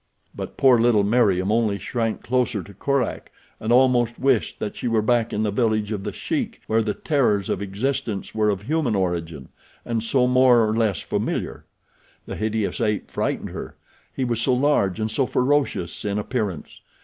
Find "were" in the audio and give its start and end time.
4.87-5.03, 8.33-8.49